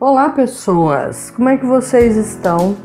[0.00, 1.30] Olá, pessoas!
[1.30, 2.76] Como é que vocês estão?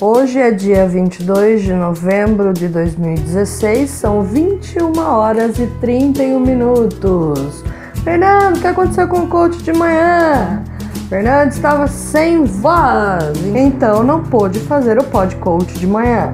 [0.00, 7.64] Hoje é dia 22 de novembro de 2016, são 21 horas e 31 minutos.
[8.04, 10.62] Fernando, o que aconteceu com o coach de manhã?
[11.08, 16.32] Fernando estava sem voz, então não pôde fazer o pod coach de manhã.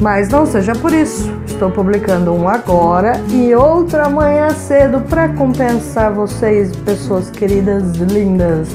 [0.00, 6.12] Mas não seja por isso, estou publicando um agora e outro amanhã cedo para compensar
[6.12, 8.68] vocês, pessoas queridas, lindas.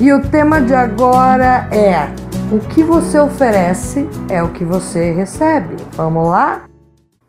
[0.00, 2.08] E o tema de agora é:
[2.52, 5.76] o que você oferece é o que você recebe.
[5.92, 6.64] Vamos lá?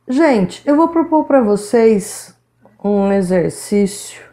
[0.07, 2.35] Gente, eu vou propor para vocês
[2.83, 4.23] um exercício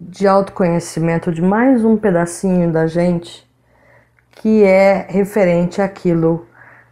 [0.00, 3.48] de autoconhecimento de mais um pedacinho da gente
[4.32, 6.46] que é referente àquilo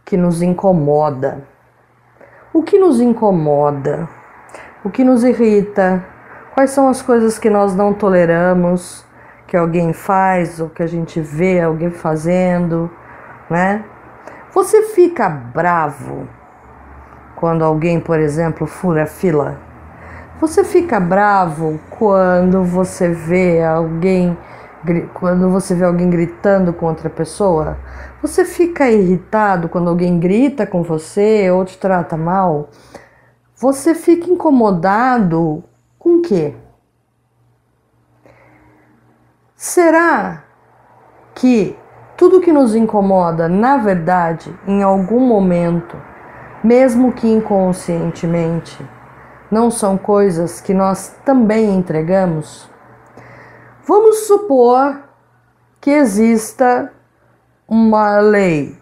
[0.05, 1.54] que nos incomoda.
[2.55, 4.07] O que nos incomoda?
[4.81, 6.01] O que nos irrita?
[6.53, 9.05] Quais são as coisas que nós não toleramos
[9.45, 12.89] que alguém faz ou que a gente vê alguém fazendo,
[13.49, 13.83] né?
[14.53, 16.29] Você fica bravo
[17.35, 19.59] quando alguém, por exemplo, fura fila?
[20.39, 24.37] Você fica bravo quando você vê alguém
[25.13, 27.77] quando você vê alguém gritando com outra pessoa?
[28.21, 32.69] Você fica irritado quando alguém grita com você ou te trata mal?
[33.55, 35.63] Você fica incomodado
[35.97, 36.53] com o quê?
[39.55, 40.43] Será
[41.33, 41.77] que
[42.17, 45.97] tudo que nos incomoda, na verdade, em algum momento,
[46.63, 48.85] mesmo que inconscientemente,
[49.49, 52.69] não são coisas que nós também entregamos?
[53.87, 54.99] Vamos supor
[55.79, 56.91] que exista
[57.67, 58.75] uma lei.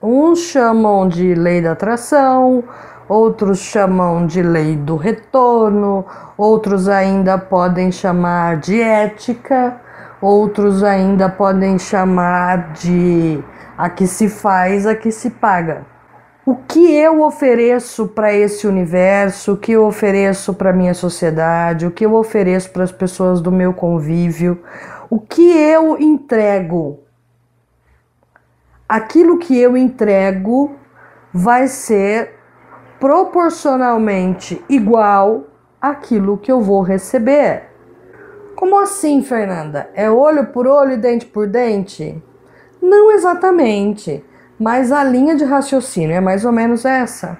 [0.00, 2.62] Uns chamam de lei da atração,
[3.08, 6.06] outros chamam de lei do retorno,
[6.38, 9.80] outros ainda podem chamar de ética,
[10.22, 13.42] outros ainda podem chamar de
[13.76, 15.84] a que se faz, a que se paga
[16.44, 21.90] o que eu ofereço para esse universo, o que eu ofereço para minha sociedade, o
[21.90, 24.62] que eu ofereço para as pessoas do meu convívio,
[25.08, 27.00] o que eu entrego.
[28.88, 30.74] Aquilo que eu entrego
[31.32, 32.34] vai ser
[32.98, 35.44] proporcionalmente igual
[35.80, 37.64] àquilo que eu vou receber.
[38.56, 39.88] Como assim, Fernanda?
[39.94, 42.22] É olho por olho e dente por dente?
[42.82, 44.24] Não exatamente
[44.60, 47.38] mas a linha de raciocínio é mais ou menos essa.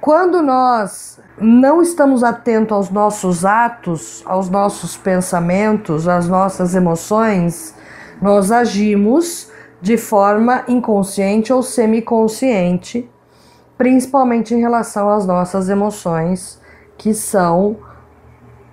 [0.00, 7.72] Quando nós não estamos atentos aos nossos atos, aos nossos pensamentos, às nossas emoções,
[8.20, 9.48] nós agimos
[9.80, 13.08] de forma inconsciente ou semiconsciente,
[13.78, 16.60] principalmente em relação às nossas emoções,
[16.98, 17.76] que são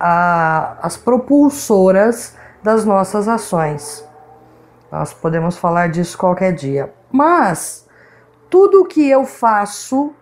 [0.00, 4.04] a, as propulsoras das nossas ações.
[4.90, 6.92] Nós podemos falar disso qualquer dia.
[7.12, 7.86] Mas
[8.48, 10.12] tudo que eu faço,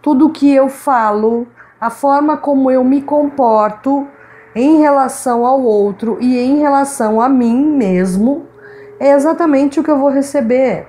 [0.00, 1.46] tudo que eu falo,
[1.78, 4.08] a forma como eu me comporto
[4.54, 8.46] em relação ao outro e em relação a mim mesmo,
[8.98, 10.88] é exatamente o que eu vou receber.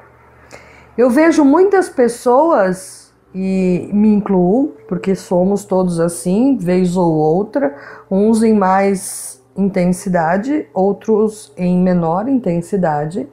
[0.98, 7.76] Eu vejo muitas pessoas, e me incluo, porque somos todos assim, vez ou outra,
[8.10, 13.30] uns em mais intensidade, outros em menor intensidade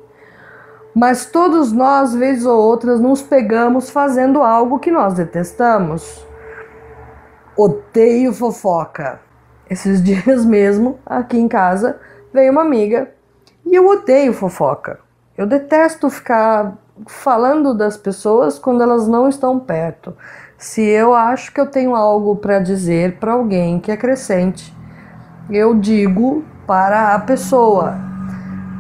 [0.96, 6.26] mas todos nós, vez ou outras, nos pegamos fazendo algo que nós detestamos.
[7.54, 9.20] Odeio fofoca.
[9.68, 12.00] Esses dias mesmo, aqui em casa,
[12.32, 13.10] veio uma amiga
[13.66, 14.98] e eu odeio fofoca.
[15.36, 20.16] Eu detesto ficar falando das pessoas quando elas não estão perto.
[20.56, 24.74] Se eu acho que eu tenho algo para dizer para alguém que acrescente,
[25.50, 28.16] eu digo para a pessoa.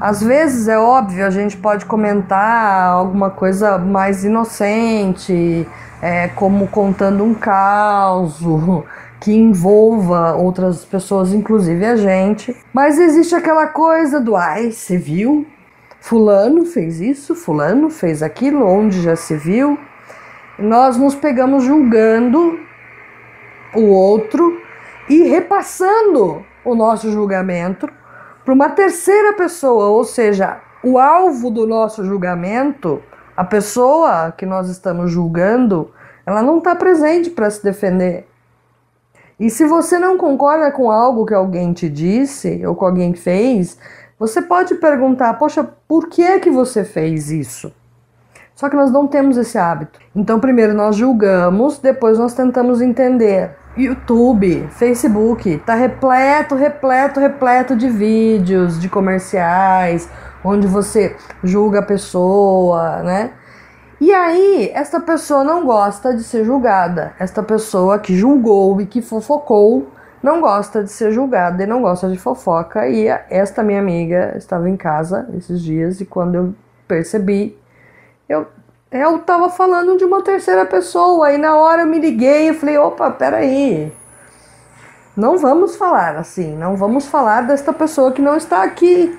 [0.00, 5.66] Às vezes é óbvio, a gente pode comentar alguma coisa mais inocente,
[6.02, 8.38] é, como contando um caos
[9.18, 12.54] que envolva outras pessoas, inclusive a gente.
[12.74, 15.46] Mas existe aquela coisa do ai, você viu?
[15.98, 19.78] Fulano fez isso, Fulano fez aquilo, onde já se viu.
[20.58, 22.60] Nós nos pegamos julgando
[23.74, 24.60] o outro
[25.08, 27.88] e repassando o nosso julgamento
[28.46, 33.02] para uma terceira pessoa, ou seja, o alvo do nosso julgamento,
[33.36, 35.90] a pessoa que nós estamos julgando,
[36.24, 38.28] ela não está presente para se defender.
[39.38, 43.76] E se você não concorda com algo que alguém te disse ou que alguém fez,
[44.16, 47.74] você pode perguntar: "Poxa, por que é que você fez isso?"
[48.54, 49.98] Só que nós não temos esse hábito.
[50.14, 53.56] Então, primeiro nós julgamos, depois nós tentamos entender.
[53.76, 60.08] YouTube, Facebook, tá repleto, repleto, repleto de vídeos, de comerciais,
[60.42, 61.14] onde você
[61.44, 63.32] julga a pessoa, né?
[64.00, 67.14] E aí, esta pessoa não gosta de ser julgada.
[67.18, 69.90] Esta pessoa que julgou e que fofocou
[70.22, 72.88] não gosta de ser julgada e não gosta de fofoca.
[72.88, 76.54] E esta minha amiga estava em casa esses dias e quando eu
[76.86, 77.58] percebi,
[78.28, 78.46] eu
[78.90, 82.78] eu tava falando de uma terceira pessoa e na hora eu me liguei e falei,
[82.78, 83.92] opa, peraí.
[85.16, 89.18] Não vamos falar assim, não vamos falar desta pessoa que não está aqui.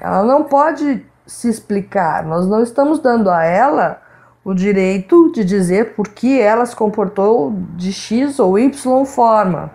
[0.00, 2.24] Ela não pode se explicar.
[2.24, 4.00] Nós não estamos dando a ela
[4.44, 9.70] o direito de dizer por que ela se comportou de X ou Y forma.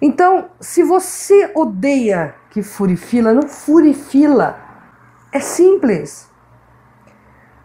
[0.00, 4.58] Então, se você odeia que furifila, não furifila.
[5.32, 6.31] É simples.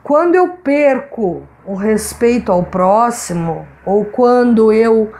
[0.08, 5.12] Quando eu perco o respeito ao próximo, ou quando eu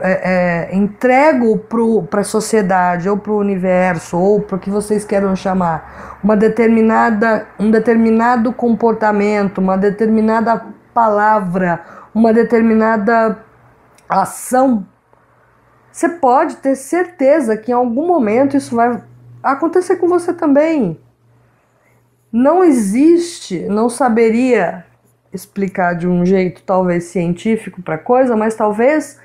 [0.00, 1.56] é, é, entrego
[2.10, 6.36] para a sociedade, ou para o universo, ou para o que vocês queiram chamar, uma
[6.36, 10.60] determinada, um determinado comportamento, uma determinada
[10.92, 11.78] palavra,
[12.12, 13.38] uma determinada
[14.08, 14.84] ação,
[15.92, 19.00] você pode ter certeza que em algum momento isso vai
[19.40, 20.98] acontecer com você também
[22.32, 24.84] não existe, não saberia
[25.32, 29.20] explicar de um jeito talvez científico para coisa, mas talvez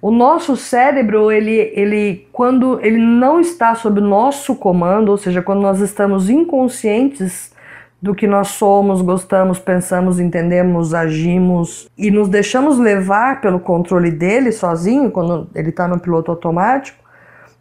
[0.00, 5.60] o nosso cérebro, ele, ele quando ele não está sob nosso comando, ou seja, quando
[5.60, 7.52] nós estamos inconscientes
[8.00, 14.52] do que nós somos, gostamos, pensamos, entendemos, agimos e nos deixamos levar pelo controle dele
[14.52, 16.98] sozinho, quando ele está no piloto automático,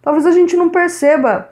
[0.02, 1.50] talvez a gente não perceba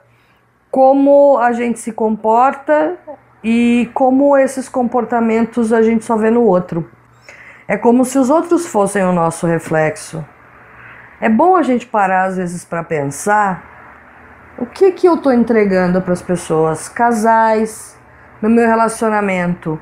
[0.70, 2.96] como a gente se comporta
[3.42, 6.88] e como esses comportamentos a gente só vê no outro.
[7.66, 10.24] É como se os outros fossem o nosso reflexo.
[11.20, 13.76] É bom a gente parar às vezes para pensar
[14.58, 17.96] o que que eu estou entregando para as pessoas, casais,
[18.40, 19.78] no meu relacionamento.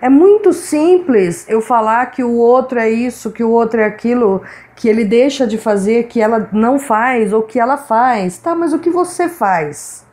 [0.00, 4.42] É muito simples eu falar que o outro é isso, que o outro é aquilo,
[4.74, 8.38] que ele deixa de fazer, que ela não faz ou que ela faz.
[8.38, 10.05] Tá, mas o que você faz?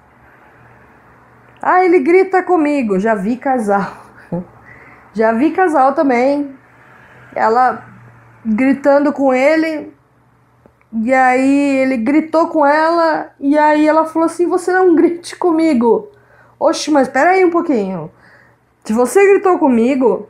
[1.66, 3.00] Ah, ele grita comigo.
[3.00, 3.96] Já vi casal.
[5.14, 6.54] Já vi casal também.
[7.34, 7.88] Ela
[8.46, 9.94] gritando com ele.
[10.92, 13.32] E aí ele gritou com ela.
[13.40, 16.10] E aí ela falou assim: Você não grite comigo.
[16.60, 18.12] Oxe, mas espera aí um pouquinho.
[18.84, 20.28] Se você gritou comigo,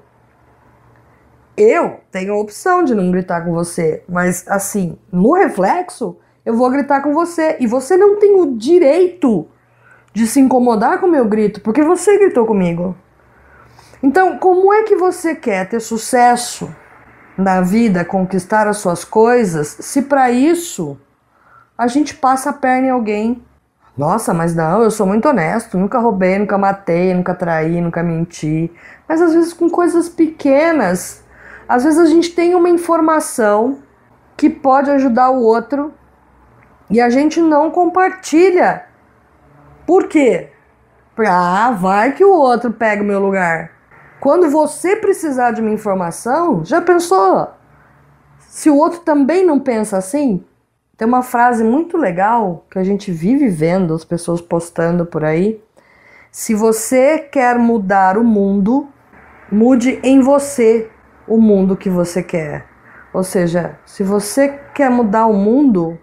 [1.57, 4.03] eu tenho a opção de não gritar com você.
[4.07, 6.15] Mas assim, no reflexo,
[6.45, 7.57] eu vou gritar com você.
[7.59, 9.47] E você não tem o direito
[10.13, 12.95] de se incomodar com o meu grito, porque você gritou comigo.
[14.01, 16.73] Então, como é que você quer ter sucesso
[17.37, 20.97] na vida, conquistar as suas coisas, se para isso
[21.77, 23.43] a gente passa a perna em alguém?
[23.97, 28.71] Nossa, mas não, eu sou muito honesto, nunca roubei, nunca matei, nunca traí, nunca menti.
[29.07, 31.23] Mas às vezes com coisas pequenas,
[31.67, 33.79] às vezes a gente tem uma informação
[34.35, 35.93] que pode ajudar o outro
[36.89, 38.83] e a gente não compartilha
[39.85, 40.49] por quê?
[41.17, 43.71] Ah, vai que o outro pega o meu lugar.
[44.19, 47.49] Quando você precisar de uma informação, já pensou?
[48.39, 50.43] Se o outro também não pensa assim,
[50.95, 55.61] tem uma frase muito legal que a gente vive vendo as pessoas postando por aí.
[56.31, 58.87] Se você quer mudar o mundo,
[59.51, 60.89] mude em você
[61.27, 62.65] o mundo que você quer.
[63.13, 65.99] Ou seja, se você quer mudar o mundo,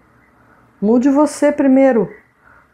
[0.81, 2.09] mude você primeiro.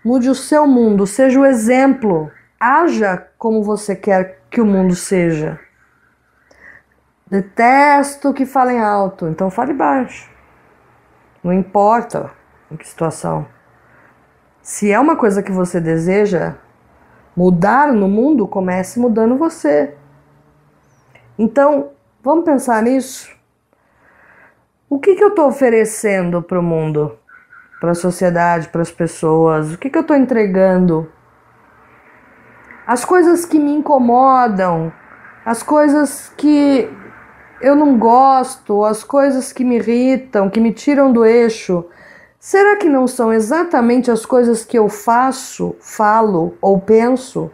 [0.07, 2.31] Mude o seu mundo, seja o exemplo.
[2.57, 5.59] Haja como você quer que o mundo seja.
[7.29, 10.31] Detesto que falem alto, então fale baixo.
[11.43, 12.31] Não importa
[12.71, 13.45] em que situação.
[14.61, 16.55] Se é uma coisa que você deseja
[17.35, 19.93] mudar no mundo, comece mudando você.
[21.37, 21.89] Então,
[22.23, 23.29] vamos pensar nisso?
[24.89, 27.19] O que, que eu estou oferecendo para o mundo?
[27.79, 29.73] Para a sociedade, para as pessoas?
[29.73, 31.11] O que, que eu estou entregando?
[32.85, 34.91] As coisas que me incomodam,
[35.45, 36.89] as coisas que
[37.61, 41.85] eu não gosto, as coisas que me irritam, que me tiram do eixo,
[42.39, 47.51] será que não são exatamente as coisas que eu faço, falo ou penso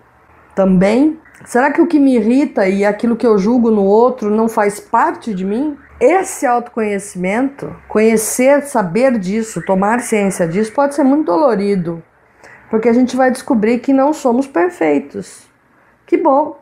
[0.55, 1.19] também?
[1.45, 4.79] Será que o que me irrita e aquilo que eu julgo no outro não faz
[4.79, 5.77] parte de mim?
[5.99, 12.03] Esse autoconhecimento, conhecer, saber disso, tomar ciência disso, pode ser muito dolorido,
[12.69, 15.47] porque a gente vai descobrir que não somos perfeitos.
[16.05, 16.59] Que bom!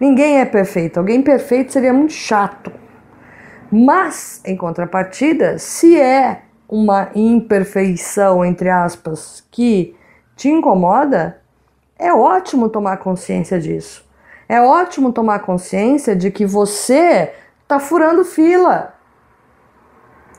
[0.00, 0.98] Ninguém é perfeito.
[0.98, 2.72] Alguém perfeito seria muito chato.
[3.70, 9.94] Mas, em contrapartida, se é uma imperfeição, entre aspas, que
[10.34, 11.40] te incomoda,
[11.98, 14.08] é ótimo tomar consciência disso.
[14.48, 17.32] É ótimo tomar consciência de que você
[17.70, 18.94] está furando fila.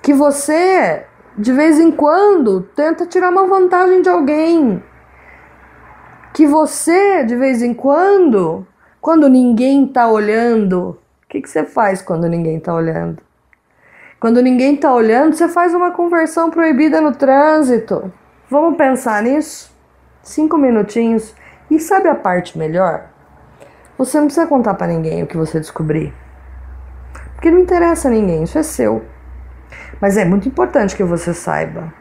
[0.01, 1.05] Que você,
[1.37, 4.83] de vez em quando, tenta tirar uma vantagem de alguém.
[6.33, 8.67] Que você, de vez em quando,
[8.99, 13.21] quando ninguém está olhando, o que, que você faz quando ninguém está olhando?
[14.19, 18.11] Quando ninguém está olhando, você faz uma conversão proibida no trânsito.
[18.49, 19.73] Vamos pensar nisso?
[20.21, 21.33] Cinco minutinhos.
[21.69, 23.09] E sabe a parte melhor?
[23.97, 26.13] Você não precisa contar para ninguém o que você descobrir.
[27.41, 29.03] Porque não interessa a ninguém, isso é seu.
[29.99, 31.91] Mas é muito importante que você saiba.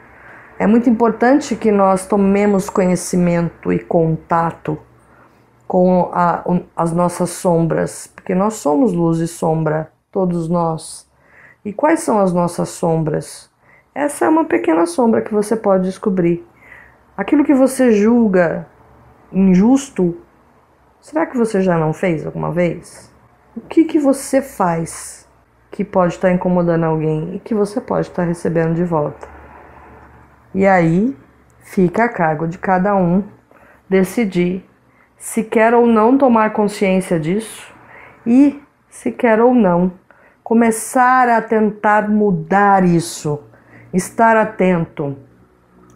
[0.59, 4.79] É muito importante que nós tomemos conhecimento e contato
[5.67, 6.45] com a,
[6.77, 11.09] as nossas sombras, porque nós somos luz e sombra, todos nós.
[11.65, 13.51] E quais são as nossas sombras?
[13.95, 16.47] Essa é uma pequena sombra que você pode descobrir.
[17.17, 18.67] Aquilo que você julga
[19.33, 20.19] injusto,
[21.01, 23.11] será que você já não fez alguma vez?
[23.57, 25.30] O que, que você faz
[25.71, 29.29] que pode estar incomodando alguém e que você pode estar recebendo de volta?
[30.55, 31.17] E aí
[31.61, 33.23] fica a cargo de cada um
[33.89, 34.69] decidir
[35.17, 37.73] se quer ou não tomar consciência disso
[38.27, 39.93] e se quer ou não
[40.43, 43.41] começar a tentar mudar isso,
[43.93, 45.17] estar atento,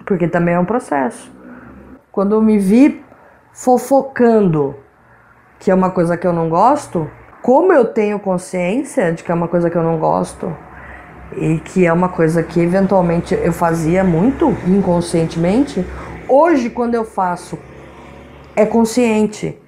[0.07, 1.33] porque também é um processo.
[2.13, 3.05] Quando eu me vi
[3.53, 4.77] fofocando,
[5.59, 7.11] que é uma coisa que eu não gosto,
[7.45, 10.51] como eu tenho consciência de que é uma coisa que eu não gosto
[11.37, 15.87] e que é uma coisa que eventualmente eu fazia muito inconscientemente,
[16.27, 17.59] hoje quando eu faço
[18.57, 19.61] é consciente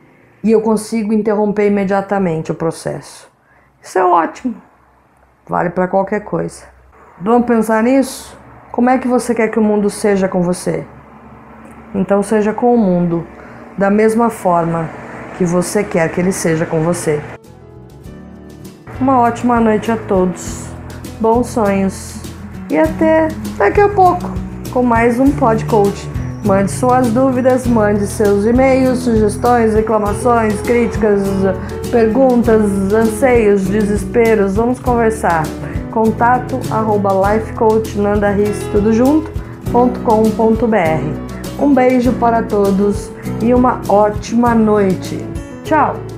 [0.42, 3.30] e eu consigo interromper imediatamente o processo.
[3.82, 4.56] Isso é ótimo.
[5.46, 6.64] Vale para qualquer coisa.
[7.20, 8.38] Vamos pensar nisso?
[8.72, 10.86] Como é que você quer que o mundo seja com você?
[11.94, 13.26] Então seja com o mundo
[13.76, 14.88] da mesma forma
[15.36, 17.20] que você quer que ele seja com você.
[18.98, 20.64] Uma ótima noite a todos,
[21.20, 22.14] bons sonhos
[22.70, 24.30] e até daqui a pouco
[24.72, 26.08] com mais um Pod Coach.
[26.46, 31.20] Mande suas dúvidas, mande seus e-mails, sugestões, reclamações, críticas,
[31.90, 32.62] perguntas,
[32.92, 34.56] anseios, desesperos.
[34.56, 35.42] Vamos conversar.
[35.90, 39.30] Contato arroba lifecoachnandaris, tudo junto,
[39.70, 41.02] ponto com, ponto br.
[41.60, 43.10] Um beijo para todos
[43.42, 45.22] e uma ótima noite.
[45.64, 46.15] Tchau!